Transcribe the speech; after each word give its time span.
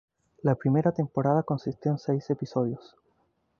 La 0.41 0.55
primera 0.55 0.91
temporada 0.91 1.43
consistió 1.43 1.91
en 1.91 1.99
seis 1.99 2.27
episodios. 2.31 2.95